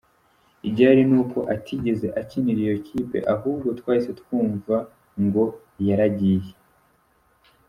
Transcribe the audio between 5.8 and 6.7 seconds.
yaragiye”.